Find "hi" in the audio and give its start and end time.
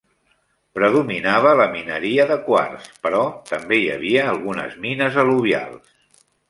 3.83-3.87